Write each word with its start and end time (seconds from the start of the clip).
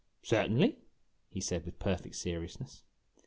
"Certainly," 0.23 0.79
he 1.29 1.39
said, 1.39 1.63
with 1.63 1.77
perfect 1.77 2.15
seriousness. 2.15 2.81